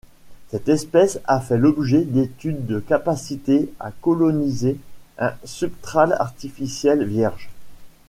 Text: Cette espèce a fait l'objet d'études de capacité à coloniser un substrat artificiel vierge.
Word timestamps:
Cette 0.49 0.67
espèce 0.67 1.19
a 1.25 1.39
fait 1.39 1.59
l'objet 1.59 2.03
d'études 2.03 2.65
de 2.65 2.79
capacité 2.79 3.71
à 3.79 3.91
coloniser 3.91 4.77
un 5.19 5.35
substrat 5.43 6.09
artificiel 6.19 7.03
vierge. 7.05 7.51